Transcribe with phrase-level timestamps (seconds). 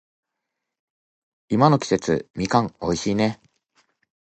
[1.49, 3.39] 今の季節、みかん美味しいね。